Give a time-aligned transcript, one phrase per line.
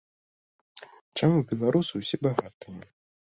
[1.19, 2.81] Чаму беларусы ўсе багатыя?